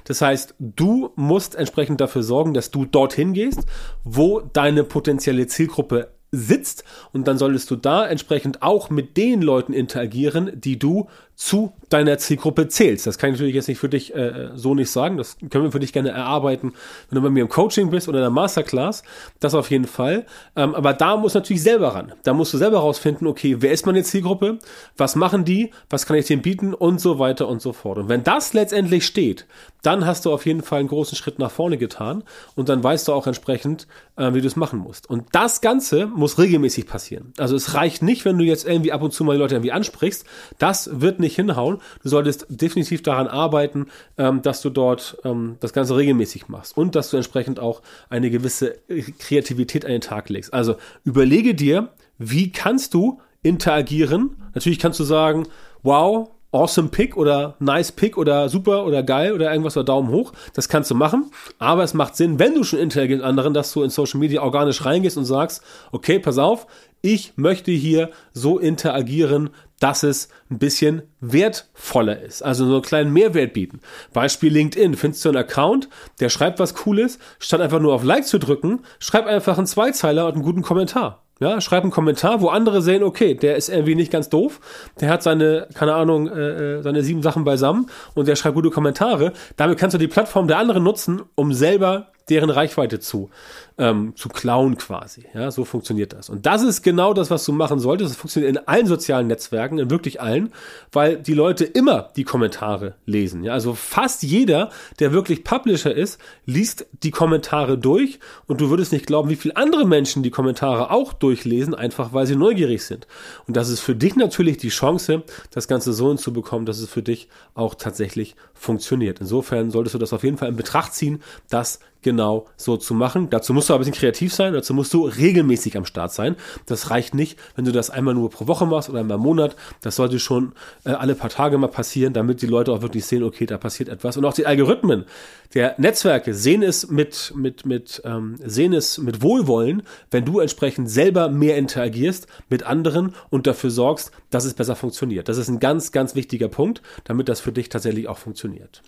Das 0.05 0.21
heißt, 0.21 0.55
du 0.59 1.11
musst 1.15 1.55
entsprechend 1.55 1.99
dafür 1.99 2.23
sorgen, 2.23 2.53
dass 2.53 2.71
du 2.71 2.85
dorthin 2.85 3.33
gehst, 3.33 3.65
wo 4.03 4.39
deine 4.39 4.83
potenzielle 4.83 5.47
Zielgruppe 5.47 6.09
sitzt 6.31 6.85
und 7.11 7.27
dann 7.27 7.37
solltest 7.37 7.69
du 7.71 7.75
da 7.75 8.07
entsprechend 8.07 8.61
auch 8.61 8.89
mit 8.89 9.17
den 9.17 9.41
Leuten 9.41 9.73
interagieren, 9.73 10.51
die 10.55 10.79
du 10.79 11.07
zu 11.41 11.73
deiner 11.89 12.19
Zielgruppe 12.19 12.67
zählst. 12.67 13.07
Das 13.07 13.17
kann 13.17 13.31
ich 13.31 13.33
natürlich 13.33 13.55
jetzt 13.55 13.67
nicht 13.67 13.79
für 13.79 13.89
dich 13.89 14.13
äh, 14.13 14.51
so 14.53 14.75
nicht 14.75 14.91
sagen. 14.91 15.17
Das 15.17 15.38
können 15.49 15.63
wir 15.63 15.71
für 15.71 15.79
dich 15.79 15.91
gerne 15.91 16.09
erarbeiten, 16.09 16.73
wenn 17.09 17.15
du 17.15 17.21
bei 17.23 17.31
mir 17.31 17.41
im 17.41 17.49
Coaching 17.49 17.89
bist 17.89 18.07
oder 18.07 18.19
in 18.19 18.25
der 18.25 18.29
Masterclass. 18.29 19.01
Das 19.39 19.55
auf 19.55 19.71
jeden 19.71 19.88
Fall. 19.88 20.27
Ähm, 20.55 20.75
aber 20.75 20.93
da 20.93 21.17
muss 21.17 21.33
natürlich 21.33 21.63
selber 21.63 21.95
ran. 21.95 22.13
Da 22.21 22.33
musst 22.35 22.53
du 22.53 22.59
selber 22.59 22.77
rausfinden, 22.77 23.25
okay, 23.25 23.55
wer 23.59 23.71
ist 23.71 23.88
meine 23.88 24.03
Zielgruppe? 24.03 24.59
Was 24.97 25.15
machen 25.15 25.43
die? 25.43 25.71
Was 25.89 26.05
kann 26.05 26.15
ich 26.15 26.27
denen 26.27 26.43
bieten? 26.43 26.75
Und 26.75 27.01
so 27.01 27.17
weiter 27.17 27.47
und 27.47 27.59
so 27.59 27.73
fort. 27.73 27.97
Und 27.97 28.07
wenn 28.07 28.23
das 28.23 28.53
letztendlich 28.53 29.03
steht, 29.03 29.47
dann 29.81 30.05
hast 30.05 30.25
du 30.25 30.31
auf 30.31 30.45
jeden 30.45 30.61
Fall 30.61 30.79
einen 30.79 30.89
großen 30.89 31.17
Schritt 31.17 31.39
nach 31.39 31.49
vorne 31.49 31.77
getan 31.77 32.23
und 32.55 32.69
dann 32.69 32.83
weißt 32.83 33.07
du 33.07 33.13
auch 33.13 33.25
entsprechend, 33.25 33.88
äh, 34.15 34.33
wie 34.33 34.41
du 34.41 34.47
es 34.47 34.55
machen 34.55 34.79
musst. 34.79 35.09
Und 35.09 35.25
das 35.31 35.61
Ganze 35.61 36.05
muss 36.05 36.38
regelmäßig 36.38 36.85
passieren. 36.85 37.33
Also 37.38 37.55
es 37.55 37.73
reicht 37.73 38.03
nicht, 38.03 38.25
wenn 38.25 38.38
du 38.38 38.43
jetzt 38.43 38.67
irgendwie 38.67 38.91
ab 38.91 39.01
und 39.01 39.11
zu 39.11 39.23
mal 39.23 39.33
die 39.33 39.39
Leute 39.39 39.55
irgendwie 39.55 39.71
ansprichst. 39.71 40.25
Das 40.59 41.01
wird 41.01 41.19
nicht 41.19 41.30
hinhauen. 41.35 41.77
Du 42.03 42.09
solltest 42.09 42.45
definitiv 42.49 43.03
daran 43.03 43.27
arbeiten, 43.27 43.87
ähm, 44.17 44.41
dass 44.41 44.61
du 44.61 44.69
dort 44.69 45.17
ähm, 45.23 45.57
das 45.59 45.73
Ganze 45.73 45.95
regelmäßig 45.95 46.47
machst 46.47 46.77
und 46.77 46.95
dass 46.95 47.09
du 47.09 47.17
entsprechend 47.17 47.59
auch 47.59 47.81
eine 48.09 48.29
gewisse 48.29 48.75
Kreativität 49.19 49.85
an 49.85 49.91
den 49.91 50.01
Tag 50.01 50.29
legst. 50.29 50.53
Also 50.53 50.75
überlege 51.03 51.55
dir, 51.55 51.89
wie 52.17 52.51
kannst 52.51 52.93
du 52.93 53.19
interagieren? 53.43 54.35
Natürlich 54.53 54.79
kannst 54.79 54.99
du 54.99 55.03
sagen, 55.03 55.47
wow, 55.83 56.29
awesome 56.51 56.89
Pick 56.89 57.18
oder 57.18 57.56
nice 57.59 57.92
Pick 57.92 58.18
oder 58.18 58.50
super 58.50 58.86
oder 58.86 59.03
geil 59.03 59.33
oder 59.33 59.51
irgendwas 59.51 59.77
oder 59.77 59.86
Daumen 59.86 60.09
hoch. 60.09 60.33
Das 60.53 60.69
kannst 60.69 60.92
du 60.92 60.95
machen. 60.95 61.31
Aber 61.59 61.83
es 61.83 61.94
macht 61.94 62.15
Sinn, 62.15 62.39
wenn 62.39 62.56
du 62.56 62.63
schon 62.63 62.80
interagiert 62.80 63.19
mit 63.19 63.27
anderen, 63.27 63.53
dass 63.53 63.71
du 63.74 63.83
in 63.83 63.89
Social 63.89 64.19
Media 64.19 64.42
organisch 64.42 64.86
reingehst 64.86 65.18
und 65.18 65.25
sagst, 65.25 65.63
okay, 65.92 66.19
pass 66.19 66.38
auf, 66.38 66.68
ich 67.01 67.33
möchte 67.36 67.71
hier 67.71 68.12
so 68.33 68.59
interagieren, 68.59 69.50
dass 69.80 70.03
es 70.03 70.30
ein 70.51 70.59
bisschen 70.59 71.01
wertvoller 71.19 72.21
ist. 72.21 72.44
Also 72.44 72.68
so 72.68 72.74
einen 72.74 72.81
kleinen 72.83 73.13
Mehrwert 73.13 73.53
bieten. 73.53 73.80
Beispiel 74.13 74.53
LinkedIn. 74.53 74.95
Findest 74.95 75.25
du 75.25 75.30
einen 75.30 75.39
Account, 75.39 75.89
der 76.19 76.30
schreibt 76.30 76.59
was 76.59 76.75
Cooles, 76.75 77.18
statt 77.39 77.62
einfach 77.62 77.80
nur 77.80 77.95
auf 77.95 78.03
Like 78.03 78.27
zu 78.27 78.38
drücken, 78.38 78.81
schreib 79.00 79.25
einfach 79.25 79.57
einen 79.57 79.65
Zweizeiler 79.65 80.27
und 80.27 80.33
einen 80.33 80.44
guten 80.44 80.62
Kommentar. 80.62 81.24
Ja, 81.41 81.59
schreib 81.59 81.81
einen 81.81 81.91
Kommentar, 81.91 82.39
wo 82.41 82.49
andere 82.49 82.83
sehen, 82.83 83.01
okay, 83.01 83.33
der 83.33 83.55
ist 83.55 83.67
irgendwie 83.67 83.95
nicht 83.95 84.11
ganz 84.11 84.29
doof, 84.29 84.59
der 84.99 85.09
hat 85.09 85.23
seine, 85.23 85.67
keine 85.73 85.95
Ahnung, 85.95 86.27
äh, 86.27 86.77
äh, 86.77 86.81
seine 86.83 87.01
sieben 87.01 87.23
Sachen 87.23 87.45
beisammen 87.45 87.89
und 88.13 88.27
der 88.27 88.35
schreibt 88.35 88.53
gute 88.53 88.69
Kommentare. 88.69 89.33
Damit 89.57 89.79
kannst 89.79 89.95
du 89.95 89.97
die 89.97 90.07
Plattform 90.07 90.47
der 90.47 90.59
anderen 90.59 90.83
nutzen, 90.83 91.23
um 91.33 91.51
selber 91.51 92.11
deren 92.31 92.49
Reichweite 92.49 92.99
zu, 92.99 93.29
ähm, 93.77 94.13
zu 94.15 94.29
klauen 94.29 94.77
quasi. 94.77 95.25
Ja, 95.33 95.51
so 95.51 95.65
funktioniert 95.65 96.13
das. 96.13 96.29
Und 96.29 96.45
das 96.45 96.63
ist 96.63 96.81
genau 96.81 97.13
das, 97.13 97.29
was 97.29 97.43
du 97.45 97.51
machen 97.51 97.79
solltest. 97.79 98.11
Das 98.11 98.17
funktioniert 98.17 98.55
in 98.55 98.67
allen 98.67 98.87
sozialen 98.87 99.27
Netzwerken, 99.27 99.77
in 99.77 99.89
wirklich 99.89 100.21
allen, 100.21 100.53
weil 100.91 101.17
die 101.17 101.33
Leute 101.33 101.65
immer 101.65 102.09
die 102.15 102.23
Kommentare 102.23 102.95
lesen. 103.05 103.43
Ja, 103.43 103.53
also 103.53 103.73
fast 103.73 104.23
jeder, 104.23 104.69
der 104.99 105.11
wirklich 105.11 105.43
Publisher 105.43 105.93
ist, 105.93 106.19
liest 106.45 106.85
die 107.03 107.11
Kommentare 107.11 107.77
durch 107.77 108.19
und 108.47 108.61
du 108.61 108.69
würdest 108.69 108.93
nicht 108.93 109.07
glauben, 109.07 109.29
wie 109.29 109.35
viele 109.35 109.57
andere 109.57 109.85
Menschen 109.85 110.23
die 110.23 110.31
Kommentare 110.31 110.89
auch 110.89 111.11
durchlesen, 111.11 111.75
einfach 111.75 112.13
weil 112.13 112.25
sie 112.25 112.37
neugierig 112.37 112.83
sind. 112.83 113.07
Und 113.45 113.57
das 113.57 113.69
ist 113.69 113.81
für 113.81 113.95
dich 113.95 114.15
natürlich 114.15 114.57
die 114.57 114.69
Chance, 114.69 115.23
das 115.51 115.67
Ganze 115.67 115.91
so 115.91 116.07
hinzubekommen, 116.07 116.65
dass 116.65 116.79
es 116.79 116.89
für 116.89 117.03
dich 117.03 117.27
auch 117.55 117.75
tatsächlich 117.75 118.35
funktioniert. 118.53 119.19
Insofern 119.19 119.69
solltest 119.69 119.95
du 119.95 119.99
das 119.99 120.13
auf 120.13 120.23
jeden 120.23 120.37
Fall 120.37 120.49
in 120.49 120.55
Betracht 120.55 120.93
ziehen, 120.93 121.21
dass 121.49 121.79
genau 122.01 122.48
so 122.57 122.77
zu 122.77 122.94
machen. 122.94 123.30
Dazu 123.30 123.53
musst 123.53 123.69
du 123.69 123.74
ein 123.74 123.80
bisschen 123.80 123.94
kreativ 123.94 124.33
sein, 124.33 124.53
dazu 124.53 124.74
musst 124.74 124.94
du 124.94 125.06
regelmäßig 125.06 125.77
am 125.77 125.86
Start 125.86 126.12
sein. 126.12 126.36
Das 126.65 126.89
reicht 126.89 127.13
nicht, 127.13 127.38
wenn 127.56 127.65
du 127.65 127.71
das 127.71 127.89
einmal 127.89 128.13
nur 128.13 128.30
pro 128.30 128.48
Woche 128.48 128.65
machst 128.65 128.89
oder 128.89 129.00
einmal 129.00 129.18
im 129.18 129.24
Monat. 129.24 129.56
Das 129.81 129.95
sollte 129.95 130.19
schon 130.19 130.53
äh, 130.83 130.92
alle 130.92 131.15
paar 131.15 131.30
Tage 131.30 131.57
mal 131.57 131.68
passieren, 131.68 132.13
damit 132.13 132.42
die 132.42 132.48
Leute 132.48 132.71
auch 132.71 132.81
wirklich 132.81 133.06
sehen, 133.06 133.24
okay, 133.24 133.45
da 133.45 133.57
passiert 133.57 133.89
etwas. 133.89 134.18
Und 134.18 134.25
auch 134.25 134.33
die 134.33 134.45
Algorithmen 134.45 135.06
der 135.53 135.75
Netzwerke 135.77 136.33
sehen 136.33 136.63
es 136.63 136.89
mit, 136.89 137.33
mit, 137.36 137.65
mit, 137.65 138.01
ähm, 138.06 138.36
sehen 138.44 138.74
es 138.74 138.98
mit 138.98 139.21
Wohlwollen, 139.21 139.83
wenn 140.09 140.25
du 140.25 140.39
entsprechend 140.39 140.89
selber 140.89 141.30
mehr 141.30 141.57
interagierst 141.57 142.27
mit 142.50 142.63
anderen 142.63 143.13
und 143.30 143.48
dafür 143.48 143.69
sorgst, 143.69 144.12
dass 144.30 144.45
es 144.45 144.53
besser 144.53 144.75
funktioniert. 144.75 145.27
Das 145.27 145.38
ist 145.38 145.50
ein 145.50 145.59
ganz, 145.59 145.92
ganz 145.92 146.15
wichtiger 146.15 146.48
Punkt, 146.48 146.81
damit 147.03 147.27
das 147.30 147.42
für 147.42 147.51
dich 147.51 147.69
tatsächlich 147.69 148.07
auch 148.07 148.18
funktioniert. 148.18 148.81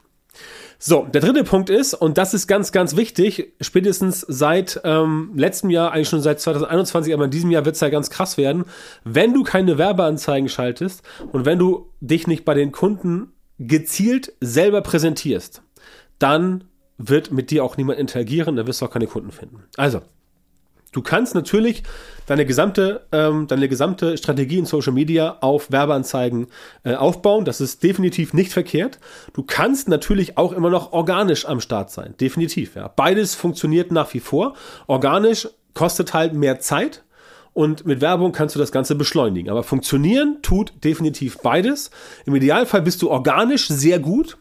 So, 0.80 1.08
der 1.14 1.22
dritte 1.22 1.44
Punkt 1.44 1.70
ist, 1.70 1.94
und 1.94 2.18
das 2.18 2.34
ist 2.34 2.48
ganz, 2.48 2.72
ganz 2.72 2.96
wichtig, 2.96 3.54
spätestens 3.62 4.22
seit 4.22 4.82
ähm, 4.84 5.32
letztem 5.36 5.70
Jahr, 5.70 5.92
eigentlich 5.92 6.10
schon 6.10 6.22
seit 6.22 6.42
2021, 6.42 7.14
aber 7.14 7.26
in 7.26 7.32
diesem 7.32 7.52
Jahr 7.52 7.66
wird 7.66 7.76
es 7.76 7.82
ja 7.82 7.90
ganz 7.90 8.10
krass 8.10 8.38
werden, 8.38 8.66
wenn 9.04 9.34
du 9.34 9.44
keine 9.44 9.78
Werbeanzeigen 9.78 10.50
schaltest 10.50 11.04
und 11.32 11.46
wenn 11.46 11.60
du 11.60 11.90
dich 12.02 12.28
nicht 12.28 12.44
bei 12.44 12.54
den 12.54 12.72
Kunden 12.72 13.32
gezielt 13.60 14.34
selber 14.42 14.82
präsentierst, 14.82 15.62
dann 16.20 16.66
wird 16.98 17.32
mit 17.32 17.52
dir 17.52 17.64
auch 17.64 17.78
niemand 17.78 18.00
interagieren, 18.00 18.56
dann 18.56 18.68
wirst 18.68 18.82
du 18.82 18.86
auch 18.86 18.92
keine 18.92 19.08
Kunden 19.08 19.32
finden. 19.32 19.64
Also, 19.78 20.02
Du 20.94 21.02
kannst 21.02 21.36
natürlich 21.36 21.84
deine 22.26 22.46
gesamte, 22.46 23.02
ähm, 23.12 23.48
deine 23.48 23.68
gesamte 23.68 24.18
Strategie 24.18 24.60
in 24.60 24.66
Social 24.66 24.94
Media 24.94 25.38
auf 25.42 25.72
Werbeanzeigen 25.72 26.48
äh, 26.84 26.96
aufbauen. 26.96 27.44
Das 27.44 27.60
ist 27.60 27.84
definitiv 27.84 28.34
nicht 28.34 28.54
verkehrt. 28.54 29.00
Du 29.34 29.44
kannst 29.44 29.90
natürlich 29.90 30.38
auch 30.38 30.54
immer 30.54 30.70
noch 30.70 30.94
organisch 30.94 31.46
am 31.46 31.60
Start 31.60 31.92
sein. 31.92 32.16
Definitiv, 32.22 32.76
ja. 32.76 32.88
Beides 32.88 33.36
funktioniert 33.36 33.92
nach 33.92 34.14
wie 34.14 34.22
vor. 34.22 34.54
Organisch 34.88 35.50
kostet 35.74 36.14
halt 36.14 36.34
mehr 36.34 36.60
Zeit. 36.60 37.04
Und 37.54 37.86
mit 37.86 38.02
Werbung 38.02 38.32
kannst 38.32 38.56
du 38.56 38.60
das 38.60 38.72
Ganze 38.72 38.96
beschleunigen. 38.96 39.52
Aber 39.52 39.62
funktionieren 39.62 40.40
tut 40.42 40.74
definitiv 40.84 41.38
beides. 41.40 41.92
Im 42.26 42.36
Idealfall 42.36 42.82
bist 42.82 43.02
du 43.02 43.12
organisch 43.12 43.68
sehr 43.68 44.00
gut. 44.00 44.38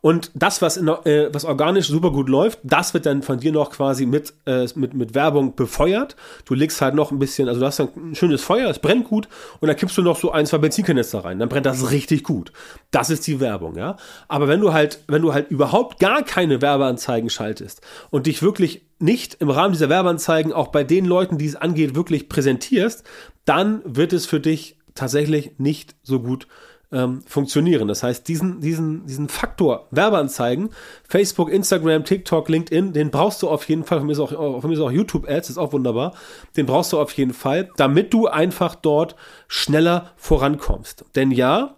Und 0.00 0.30
das, 0.34 0.62
was, 0.62 0.76
in, 0.76 0.88
äh, 0.88 1.32
was 1.32 1.44
organisch 1.44 1.88
super 1.88 2.10
gut 2.10 2.28
läuft, 2.28 2.58
das 2.62 2.94
wird 2.94 3.06
dann 3.06 3.22
von 3.22 3.40
dir 3.40 3.52
noch 3.52 3.70
quasi 3.70 4.06
mit, 4.06 4.34
äh, 4.46 4.66
mit, 4.74 4.94
mit 4.94 5.14
Werbung 5.14 5.54
befeuert. 5.54 6.16
Du 6.44 6.54
legst 6.54 6.80
halt 6.80 6.94
noch 6.94 7.10
ein 7.10 7.18
bisschen, 7.18 7.48
also 7.48 7.60
du 7.60 7.66
hast 7.66 7.80
ein 7.80 8.14
schönes 8.14 8.42
Feuer, 8.42 8.68
es 8.68 8.78
brennt 8.78 9.08
gut 9.08 9.28
und 9.60 9.68
dann 9.68 9.76
kippst 9.76 9.96
du 9.96 10.02
noch 10.02 10.18
so 10.18 10.32
ein, 10.32 10.46
zwei 10.46 10.58
Benzinkanister 10.58 11.24
rein. 11.24 11.38
Dann 11.38 11.48
brennt 11.48 11.66
das 11.66 11.90
richtig 11.90 12.24
gut. 12.24 12.52
Das 12.90 13.10
ist 13.10 13.26
die 13.26 13.40
Werbung, 13.40 13.76
ja. 13.76 13.96
Aber 14.28 14.48
wenn 14.48 14.60
du 14.60 14.72
halt, 14.72 15.00
wenn 15.08 15.22
du 15.22 15.32
halt 15.32 15.50
überhaupt 15.50 15.98
gar 15.98 16.22
keine 16.22 16.60
Werbeanzeigen 16.60 17.30
schaltest 17.30 17.80
und 18.10 18.26
dich 18.26 18.42
wirklich 18.42 18.86
nicht 18.98 19.34
im 19.40 19.50
Rahmen 19.50 19.72
dieser 19.72 19.88
Werbeanzeigen 19.88 20.52
auch 20.52 20.68
bei 20.68 20.84
den 20.84 21.04
Leuten, 21.04 21.38
die 21.38 21.46
es 21.46 21.56
angeht, 21.56 21.94
wirklich 21.94 22.28
präsentierst, 22.28 23.04
dann 23.44 23.82
wird 23.84 24.12
es 24.12 24.26
für 24.26 24.40
dich 24.40 24.78
tatsächlich 24.94 25.52
nicht 25.58 25.96
so 26.02 26.20
gut 26.20 26.46
ähm, 26.92 27.22
funktionieren. 27.26 27.88
Das 27.88 28.02
heißt, 28.02 28.26
diesen, 28.28 28.60
diesen, 28.60 29.06
diesen 29.06 29.28
Faktor 29.28 29.88
Werbeanzeigen, 29.90 30.70
Facebook, 31.08 31.50
Instagram, 31.50 32.04
TikTok, 32.04 32.48
LinkedIn, 32.48 32.92
den 32.92 33.10
brauchst 33.10 33.42
du 33.42 33.48
auf 33.48 33.68
jeden 33.68 33.84
Fall, 33.84 33.98
von 33.98 34.06
mir 34.06 34.12
ist 34.12 34.20
auch, 34.20 34.30
von 34.30 34.68
mir 34.68 34.74
ist 34.74 34.80
auch 34.80 34.92
YouTube-Ads, 34.92 35.50
ist 35.50 35.58
auch 35.58 35.72
wunderbar, 35.72 36.14
den 36.56 36.66
brauchst 36.66 36.92
du 36.92 37.00
auf 37.00 37.12
jeden 37.12 37.34
Fall, 37.34 37.70
damit 37.76 38.12
du 38.12 38.26
einfach 38.26 38.74
dort 38.74 39.16
schneller 39.48 40.12
vorankommst. 40.16 41.04
Denn 41.14 41.30
ja, 41.30 41.76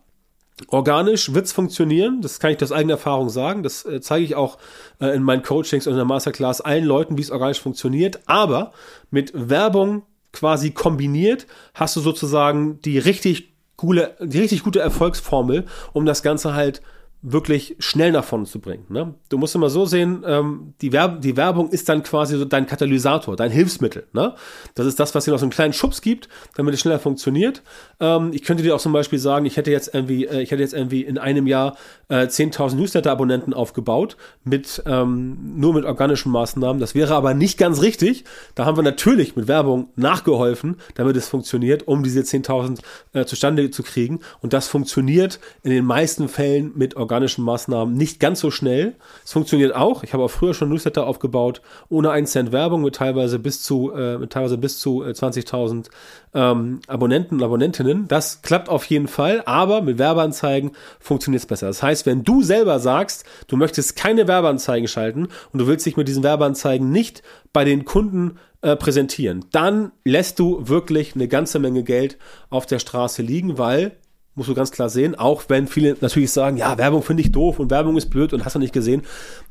Organisch 0.68 1.34
wird's 1.34 1.52
funktionieren, 1.52 2.22
das 2.22 2.40
kann 2.40 2.50
ich 2.50 2.62
aus 2.62 2.72
eigener 2.72 2.94
Erfahrung 2.94 3.28
sagen. 3.28 3.62
Das 3.62 3.84
äh, 3.84 4.00
zeige 4.00 4.24
ich 4.24 4.36
auch 4.36 4.56
äh, 5.00 5.14
in 5.14 5.22
meinen 5.22 5.42
Coachings 5.42 5.86
und 5.86 5.92
in 5.92 5.98
der 5.98 6.06
Masterclass 6.06 6.62
allen 6.62 6.84
Leuten, 6.84 7.18
wie 7.18 7.20
es 7.20 7.30
organisch 7.30 7.60
funktioniert. 7.60 8.20
Aber 8.24 8.72
mit 9.10 9.32
Werbung 9.34 10.04
quasi 10.32 10.70
kombiniert 10.70 11.46
hast 11.74 11.96
du 11.96 12.00
sozusagen 12.00 12.80
die 12.80 12.98
richtig 12.98 13.55
coole, 13.76 14.16
die 14.20 14.40
richtig 14.40 14.62
gute 14.62 14.80
Erfolgsformel, 14.80 15.66
um 15.92 16.06
das 16.06 16.22
Ganze 16.22 16.54
halt 16.54 16.82
wirklich 17.22 17.76
schnell 17.78 18.12
nach 18.12 18.24
vorne 18.24 18.44
zu 18.44 18.60
bringen. 18.60 18.84
Ne? 18.88 19.14
Du 19.28 19.38
musst 19.38 19.54
immer 19.54 19.70
so 19.70 19.86
sehen, 19.86 20.22
ähm, 20.26 20.74
die, 20.80 20.92
Werb 20.92 21.22
die 21.22 21.36
Werbung 21.36 21.70
ist 21.70 21.88
dann 21.88 22.02
quasi 22.02 22.36
so 22.36 22.44
dein 22.44 22.66
Katalysator, 22.66 23.36
dein 23.36 23.50
Hilfsmittel. 23.50 24.06
Ne? 24.12 24.34
Das 24.74 24.86
ist 24.86 25.00
das, 25.00 25.14
was 25.14 25.24
dir 25.24 25.32
noch 25.32 25.38
so 25.38 25.44
einen 25.44 25.50
kleinen 25.50 25.72
Schubs 25.72 26.02
gibt, 26.02 26.28
damit 26.54 26.74
es 26.74 26.80
schneller 26.80 26.98
funktioniert. 26.98 27.62
Ähm, 28.00 28.30
ich 28.32 28.42
könnte 28.42 28.62
dir 28.62 28.76
auch 28.76 28.80
zum 28.80 28.92
Beispiel 28.92 29.18
sagen, 29.18 29.46
ich 29.46 29.56
hätte 29.56 29.70
jetzt 29.70 29.92
irgendwie, 29.94 30.26
äh, 30.26 30.42
ich 30.42 30.50
hätte 30.50 30.62
jetzt 30.62 30.74
irgendwie 30.74 31.02
in 31.02 31.18
einem 31.18 31.46
Jahr 31.46 31.76
äh, 32.08 32.26
10.000 32.26 32.76
Newsletter-Abonnenten 32.76 33.54
aufgebaut, 33.54 34.16
mit, 34.44 34.82
ähm, 34.86 35.56
nur 35.56 35.74
mit 35.74 35.84
organischen 35.84 36.30
Maßnahmen. 36.30 36.80
Das 36.80 36.94
wäre 36.94 37.14
aber 37.14 37.34
nicht 37.34 37.58
ganz 37.58 37.82
richtig. 37.82 38.24
Da 38.54 38.66
haben 38.66 38.76
wir 38.76 38.84
natürlich 38.84 39.36
mit 39.36 39.48
Werbung 39.48 39.88
nachgeholfen, 39.96 40.76
damit 40.94 41.16
es 41.16 41.28
funktioniert, 41.28 41.88
um 41.88 42.02
diese 42.02 42.20
10.000 42.20 42.78
äh, 43.14 43.24
zustande 43.24 43.70
zu 43.70 43.82
kriegen. 43.82 44.20
Und 44.42 44.52
das 44.52 44.68
funktioniert 44.68 45.40
in 45.62 45.70
den 45.70 45.84
meisten 45.84 46.28
Fällen 46.28 46.72
mit 46.76 46.94
organischen 46.94 47.05
organischen 47.06 47.44
Maßnahmen 47.44 47.94
nicht 47.94 48.18
ganz 48.18 48.40
so 48.40 48.50
schnell. 48.50 48.96
Es 49.24 49.32
funktioniert 49.32 49.74
auch. 49.74 50.02
Ich 50.02 50.12
habe 50.12 50.24
auch 50.24 50.30
früher 50.30 50.54
schon 50.54 50.68
Newsletter 50.68 51.06
aufgebaut, 51.06 51.62
ohne 51.88 52.10
einen 52.10 52.26
Cent 52.26 52.50
Werbung, 52.50 52.82
mit 52.82 52.96
teilweise 52.96 53.38
bis 53.38 53.62
zu, 53.62 53.92
äh, 53.92 54.28
zu 54.28 55.04
äh, 55.04 55.10
20.000 55.10 55.88
ähm, 56.34 56.80
Abonnenten 56.88 57.36
und 57.36 57.44
Abonnentinnen. 57.44 58.08
Das 58.08 58.42
klappt 58.42 58.68
auf 58.68 58.84
jeden 58.86 59.06
Fall, 59.06 59.42
aber 59.46 59.82
mit 59.82 59.98
Werbeanzeigen 59.98 60.72
funktioniert 60.98 61.42
es 61.42 61.46
besser. 61.46 61.68
Das 61.68 61.82
heißt, 61.82 62.06
wenn 62.06 62.24
du 62.24 62.42
selber 62.42 62.80
sagst, 62.80 63.24
du 63.46 63.56
möchtest 63.56 63.94
keine 63.94 64.26
Werbeanzeigen 64.26 64.88
schalten 64.88 65.28
und 65.52 65.60
du 65.60 65.66
willst 65.68 65.86
dich 65.86 65.96
mit 65.96 66.08
diesen 66.08 66.24
Werbeanzeigen 66.24 66.90
nicht 66.90 67.22
bei 67.52 67.64
den 67.64 67.84
Kunden 67.84 68.38
äh, 68.62 68.74
präsentieren, 68.74 69.44
dann 69.52 69.92
lässt 70.04 70.40
du 70.40 70.68
wirklich 70.68 71.14
eine 71.14 71.28
ganze 71.28 71.60
Menge 71.60 71.84
Geld 71.84 72.18
auf 72.50 72.66
der 72.66 72.80
Straße 72.80 73.22
liegen, 73.22 73.58
weil 73.58 73.96
musst 74.36 74.48
du 74.48 74.54
ganz 74.54 74.70
klar 74.70 74.88
sehen, 74.88 75.14
auch 75.14 75.44
wenn 75.48 75.66
viele 75.66 75.96
natürlich 76.00 76.30
sagen, 76.30 76.56
ja, 76.56 76.76
Werbung 76.78 77.02
finde 77.02 77.22
ich 77.22 77.32
doof 77.32 77.58
und 77.58 77.70
Werbung 77.70 77.96
ist 77.96 78.10
blöd 78.10 78.32
und 78.32 78.44
hast 78.44 78.54
du 78.54 78.58
nicht 78.58 78.72
gesehen. 78.72 79.02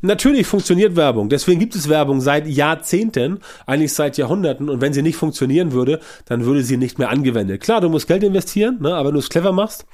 Natürlich 0.01 0.47
funktioniert 0.47 0.95
Werbung. 0.95 1.27
Deswegen 1.27 1.59
gibt 1.59 1.75
es 1.75 1.89
Werbung 1.89 2.21
seit 2.21 2.47
Jahrzehnten, 2.47 3.39
eigentlich 3.65 3.93
seit 3.93 4.17
Jahrhunderten. 4.17 4.69
Und 4.69 4.81
wenn 4.81 4.93
sie 4.93 5.01
nicht 5.01 5.17
funktionieren 5.17 5.71
würde, 5.71 5.99
dann 6.25 6.45
würde 6.45 6.63
sie 6.63 6.77
nicht 6.77 6.99
mehr 6.99 7.09
angewendet. 7.09 7.61
Klar, 7.61 7.81
du 7.81 7.89
musst 7.89 8.07
Geld 8.07 8.23
investieren, 8.23 8.77
ne, 8.79 8.93
aber 8.93 9.09
wenn 9.09 9.15
du 9.15 9.19
es 9.19 9.29
clever 9.29 9.51
machst, 9.51 9.85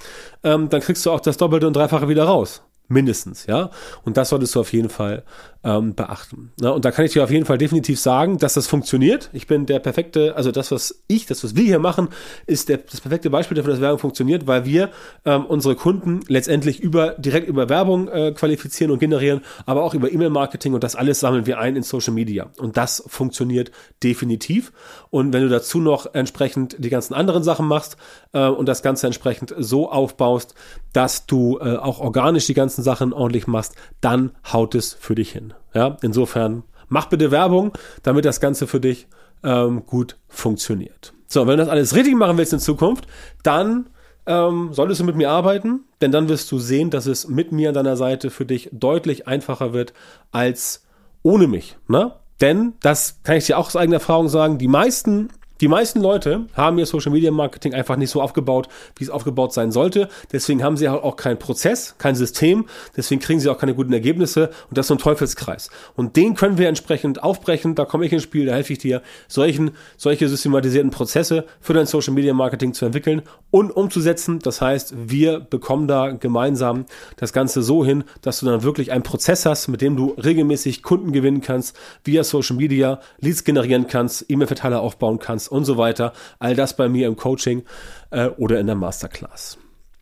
ähm, 0.44 0.70
dann 0.70 0.82
kriegst 0.82 1.06
du 1.06 1.12
auch 1.12 1.22
das 1.22 1.38
Doppelte 1.38 1.68
und 1.68 1.76
Dreifache 1.76 2.10
wieder 2.10 2.26
raus 2.26 2.62
mindestens, 2.92 3.46
ja. 3.48 3.72
Und 4.04 4.18
das 4.18 4.30
solltest 4.30 4.56
du 4.56 4.60
auf 4.60 4.74
jeden 4.74 4.90
Fall 4.90 5.24
ähm, 5.64 5.94
beachten. 5.94 6.52
Ja, 6.60 6.72
und 6.72 6.86
da 6.86 6.92
kann 6.92 7.06
ich 7.06 7.14
dir 7.14 7.24
auf 7.24 7.32
jeden 7.32 7.46
Fall 7.46 7.58
definitiv 7.58 8.00
sagen, 8.00 8.38
dass 8.38 8.56
das 8.56 8.68
funktioniert. 8.68 9.30
Ich 9.32 9.48
bin 9.48 9.66
der 9.66 9.80
perfekte, 9.80 10.36
also 10.36 10.52
das, 10.52 10.72
was 10.72 11.04
ich, 11.08 11.28
das, 11.28 11.44
was 11.44 11.56
wir 11.56 11.64
hier 11.64 11.80
machen, 11.80 12.10
ist 12.48 12.70
der, 12.70 12.78
das 12.78 13.02
perfekte 13.02 13.30
Beispiel 13.30 13.56
dafür, 13.56 13.74
dass 13.74 13.82
Werbung 13.82 14.00
funktioniert, 14.00 14.48
weil 14.48 14.66
wir 14.66 14.90
ähm, 15.26 15.46
unsere 15.46 15.76
Kunden 15.76 16.22
letztendlich 16.28 16.80
über, 16.80 17.12
direkt 17.12 17.48
über 17.48 17.70
Werbung 17.70 18.08
äh, 18.08 18.32
qualifizieren 18.32 18.92
und 18.92 19.00
generieren, 19.00 19.42
aber 19.66 19.84
auch 19.84 19.94
über 19.94 20.12
E-Mail-Marketing 20.12 20.74
und 20.74 20.84
das 20.84 20.96
alles 20.96 21.20
sammeln 21.20 21.46
wir 21.46 21.60
ein 21.60 21.76
in 21.76 21.84
Social 21.84 22.14
Media. 22.14 22.50
Und 22.58 22.78
das 22.78 23.04
funktioniert 23.08 23.72
definitiv. 24.04 24.72
Und 25.12 25.34
wenn 25.34 25.44
du 25.44 25.50
dazu 25.50 25.80
noch 25.80 26.14
entsprechend 26.14 26.76
die 26.80 26.90
ganzen 26.90 27.14
anderen 27.14 27.44
Sachen 27.44 27.68
machst 27.68 27.98
äh, 28.34 28.48
und 28.48 28.68
das 28.68 28.82
Ganze 28.82 29.06
entsprechend 29.06 29.54
so 29.58 29.92
aufbaust, 29.92 30.56
dass 30.94 31.26
du 31.26 31.60
äh, 31.60 31.78
auch 31.78 32.00
organisch 32.00 32.48
die 32.48 32.54
ganzen 32.54 32.81
Sachen 32.82 33.14
ordentlich 33.14 33.48
machst, 33.48 33.76
dann 34.02 34.32
haut 34.52 34.76
es 34.76 34.94
für 34.94 35.16
dich 35.16 35.32
hin. 35.32 35.54
Ja, 35.74 35.98
insofern 36.02 36.64
mach 36.90 37.08
bitte 37.08 37.32
Werbung, 37.32 37.74
damit 38.04 38.26
das 38.26 38.40
Ganze 38.40 38.68
für 38.68 38.80
dich 38.80 39.08
ähm, 39.44 39.86
gut 39.86 40.18
funktioniert. 40.28 41.14
So, 41.28 41.48
wenn 41.48 41.58
du 41.58 41.64
das 41.64 41.70
alles 41.70 41.96
richtig 41.96 42.16
machen 42.16 42.38
willst 42.38 42.54
in 42.54 42.60
Zukunft, 42.60 43.08
dann 43.44 43.90
ähm, 44.26 44.70
solltest 44.74 45.00
du 45.00 45.06
mit 45.06 45.16
mir 45.16 45.30
arbeiten, 45.30 45.86
denn 46.02 46.12
dann 46.12 46.30
wirst 46.30 46.52
du 46.52 46.60
sehen, 46.60 46.90
dass 46.90 47.06
es 47.06 47.28
mit 47.28 47.52
mir 47.52 47.70
an 47.70 47.76
deiner 47.76 47.98
Seite 47.98 48.30
für 48.30 48.46
dich 48.46 48.70
deutlich 48.72 49.28
einfacher 49.28 49.74
wird 49.74 49.94
als 50.32 50.86
ohne 51.24 51.48
mich. 51.48 51.78
Ne? 51.88 52.14
Denn, 52.42 52.74
das 52.82 53.20
kann 53.24 53.38
ich 53.38 53.46
dir 53.46 53.58
auch 53.58 53.68
aus 53.68 53.76
eigener 53.76 53.98
Erfahrung 53.98 54.28
sagen, 54.28 54.58
die 54.58 54.68
meisten 54.68 55.30
die 55.62 55.68
meisten 55.68 56.02
Leute 56.02 56.48
haben 56.56 56.80
ihr 56.80 56.88
Social 56.88 57.12
Media 57.12 57.30
Marketing 57.30 57.76
einfach 57.76 57.96
nicht 57.96 58.10
so 58.10 58.20
aufgebaut, 58.20 58.68
wie 58.96 59.04
es 59.04 59.12
aufgebaut 59.12 59.54
sein 59.54 59.72
sollte. 59.72 60.10
Deswegen 60.32 60.64
haben 60.64 60.76
sie 60.76 60.90
auch 60.90 61.16
keinen 61.16 61.38
Prozess, 61.38 61.96
kein 62.00 62.16
System. 62.16 62.66
Deswegen 62.98 63.22
kriegen 63.22 63.40
sie 63.40 63.48
auch 63.48 63.60
keine 63.60 63.76
guten 63.76 63.94
Ergebnisse. 63.94 64.50
Und 64.70 64.78
das 64.78 64.86
ist 64.86 64.88
so 64.88 64.96
ein 64.96 64.98
Teufelskreis. 64.98 65.70
Und 65.96 66.16
den 66.16 66.34
können 66.34 66.58
wir 66.58 66.68
entsprechend 66.68 67.22
aufbrechen. 67.22 67.76
Da 67.76 67.86
komme 67.86 68.08
ich 68.08 68.12
ins 68.12 68.24
Spiel, 68.24 68.48
da 68.48 68.54
helfe 68.54 68.74
ich 68.74 68.80
dir, 68.80 69.04
solchen, 69.28 69.72
solche 69.98 70.28
systematisierten 70.28 70.90
Prozesse 70.90 71.46
für 71.60 71.74
dein 71.74 71.86
Social 71.86 72.16
Media 72.16 72.34
Marketing 72.34 72.74
zu 72.74 72.86
entwickeln 72.86 73.22
und 73.52 73.70
umzusetzen. 73.70 74.40
Das 74.40 74.62
heißt, 74.62 74.96
wir 74.98 75.40
bekommen 75.42 75.88
da 75.88 76.10
gemeinsam 76.10 76.86
das 77.18 77.34
Ganze 77.34 77.62
so 77.62 77.86
hin, 77.86 78.04
dass 78.24 78.40
du 78.40 78.48
dann 78.48 78.64
wirklich 78.64 78.92
einen 78.92 79.04
Prozess 79.04 79.46
hast, 79.46 79.68
mit 79.68 79.82
dem 79.82 79.96
du 79.96 80.16
regelmäßig 80.18 80.82
Kunden 80.82 81.12
gewinnen 81.12 81.42
kannst, 81.42 81.78
via 82.04 82.24
Social 82.24 82.56
Media, 82.56 83.00
Leads 83.20 83.44
generieren 83.44 83.86
kannst, 83.86 84.26
E-Mail-Verteiler 84.28 84.82
aufbauen 84.82 85.20
kannst 85.20 85.51
und 85.52 85.66
so 85.66 85.78
weiter. 85.78 86.14
All 86.40 86.56
das 86.56 86.76
bei 86.76 86.90
mir 86.90 87.08
im 87.08 87.16
Coaching 87.16 87.64
äh, 88.10 88.28
oder 88.28 88.60
in 88.60 88.68
der 88.68 88.76
Masterclass. 88.76 89.58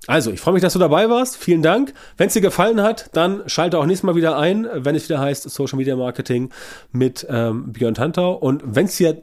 Also, 0.07 0.31
ich 0.31 0.39
freue 0.39 0.53
mich, 0.53 0.63
dass 0.63 0.73
du 0.73 0.79
dabei 0.79 1.09
warst. 1.09 1.37
Vielen 1.37 1.61
Dank. 1.61 1.93
Wenn 2.17 2.27
es 2.27 2.33
dir 2.33 2.41
gefallen 2.41 2.81
hat, 2.81 3.09
dann 3.13 3.43
schalte 3.47 3.77
auch 3.77 3.85
nächstes 3.85 4.05
Mal 4.05 4.15
wieder 4.15 4.37
ein, 4.37 4.67
wenn 4.73 4.95
es 4.95 5.07
wieder 5.09 5.19
heißt 5.19 5.49
Social 5.49 5.77
Media 5.77 5.95
Marketing 5.95 6.49
mit 6.91 7.27
ähm, 7.29 7.71
Björn 7.73 7.93
Tantau. 7.93 8.33
Und 8.33 8.63
wenn 8.65 8.85
es 8.85 8.95
dir 8.95 9.21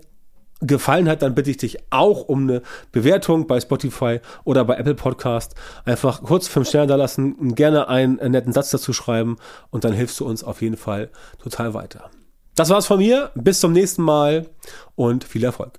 gefallen 0.61 1.09
hat, 1.09 1.23
dann 1.23 1.35
bitte 1.35 1.51
ich 1.51 1.57
dich 1.57 1.79
auch 1.91 2.29
um 2.29 2.43
eine 2.43 2.63
Bewertung 2.93 3.47
bei 3.47 3.61
Spotify 3.61 4.21
oder 4.45 4.65
bei 4.65 4.77
Apple 4.77 4.95
Podcast. 4.95 5.55
Einfach 5.85 6.23
kurz 6.23 6.49
fünf 6.49 6.69
Sterne 6.69 6.87
da 6.87 6.97
lassen, 6.97 7.55
gerne 7.55 7.89
einen, 7.89 8.21
einen 8.21 8.33
netten 8.33 8.53
Satz 8.53 8.71
dazu 8.71 8.93
schreiben 8.93 9.37
und 9.71 9.85
dann 9.85 9.93
hilfst 9.93 10.21
du 10.21 10.27
uns 10.27 10.45
auf 10.45 10.63
jeden 10.63 10.77
Fall 10.77 11.11
total 11.43 11.75
weiter. 11.75 12.11
Das 12.55 12.71
war's 12.71 12.87
von 12.87 12.99
mir. 12.99 13.31
Bis 13.35 13.61
zum 13.61 13.73
nächsten 13.73 14.03
Mal 14.03 14.47
und 14.95 15.25
viel 15.25 15.45
Erfolg. 15.45 15.79